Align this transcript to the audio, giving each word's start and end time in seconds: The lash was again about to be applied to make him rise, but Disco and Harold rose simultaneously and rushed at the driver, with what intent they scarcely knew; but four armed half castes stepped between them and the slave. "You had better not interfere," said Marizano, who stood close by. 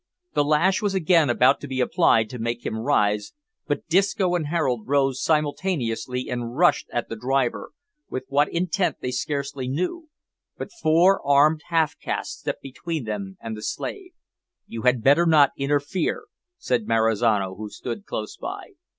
The 0.33 0.43
lash 0.43 0.81
was 0.81 0.95
again 0.95 1.29
about 1.29 1.59
to 1.61 1.67
be 1.67 1.79
applied 1.79 2.27
to 2.31 2.39
make 2.39 2.65
him 2.65 2.79
rise, 2.79 3.33
but 3.67 3.85
Disco 3.87 4.33
and 4.33 4.47
Harold 4.47 4.87
rose 4.87 5.21
simultaneously 5.21 6.27
and 6.27 6.57
rushed 6.57 6.89
at 6.91 7.07
the 7.07 7.15
driver, 7.15 7.69
with 8.09 8.23
what 8.27 8.49
intent 8.51 8.97
they 9.01 9.11
scarcely 9.11 9.67
knew; 9.67 10.09
but 10.57 10.71
four 10.71 11.21
armed 11.23 11.61
half 11.67 11.99
castes 11.99 12.39
stepped 12.39 12.63
between 12.63 13.03
them 13.03 13.37
and 13.39 13.55
the 13.55 13.61
slave. 13.61 14.09
"You 14.65 14.81
had 14.81 15.03
better 15.03 15.27
not 15.27 15.51
interfere," 15.55 16.23
said 16.57 16.87
Marizano, 16.87 17.53
who 17.55 17.69
stood 17.69 18.07
close 18.07 18.35
by. 18.35 18.69